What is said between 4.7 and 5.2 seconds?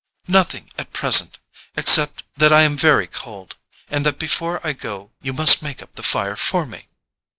go